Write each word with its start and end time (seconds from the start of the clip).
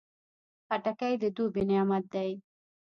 خټکی 0.67 1.13
د 1.21 1.23
دوبی 1.35 1.63
نعمت 1.69 2.03
دی. 2.13 2.31